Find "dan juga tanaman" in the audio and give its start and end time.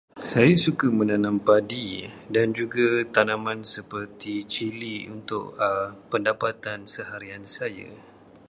2.35-3.59